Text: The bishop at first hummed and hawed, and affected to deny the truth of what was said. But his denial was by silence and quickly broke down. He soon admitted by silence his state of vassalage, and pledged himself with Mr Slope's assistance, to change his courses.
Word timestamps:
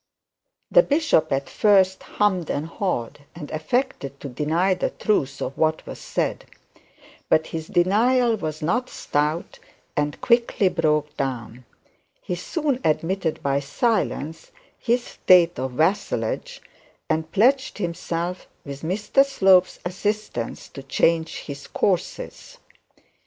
The 0.71 0.81
bishop 0.81 1.31
at 1.31 1.47
first 1.47 2.01
hummed 2.01 2.49
and 2.49 2.65
hawed, 2.65 3.19
and 3.35 3.51
affected 3.51 4.19
to 4.21 4.29
deny 4.29 4.73
the 4.73 4.89
truth 4.89 5.43
of 5.43 5.55
what 5.55 5.85
was 5.85 5.99
said. 5.99 6.45
But 7.29 7.45
his 7.45 7.67
denial 7.67 8.35
was 8.35 8.61
by 8.61 8.81
silence 8.87 9.59
and 9.95 10.19
quickly 10.19 10.69
broke 10.69 11.15
down. 11.17 11.65
He 12.19 12.33
soon 12.33 12.79
admitted 12.83 13.43
by 13.43 13.59
silence 13.59 14.49
his 14.79 15.03
state 15.03 15.59
of 15.59 15.73
vassalage, 15.73 16.63
and 17.07 17.31
pledged 17.31 17.77
himself 17.77 18.47
with 18.65 18.81
Mr 18.81 19.23
Slope's 19.23 19.77
assistance, 19.85 20.67
to 20.69 20.81
change 20.81 21.41
his 21.41 21.67
courses. 21.67 22.57